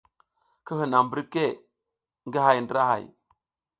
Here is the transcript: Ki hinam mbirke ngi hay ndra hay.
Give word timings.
Ki 0.65 0.73
hinam 0.79 1.05
mbirke 1.07 1.45
ngi 2.27 2.39
hay 2.45 2.59
ndra 2.63 2.81
hay. 2.89 3.05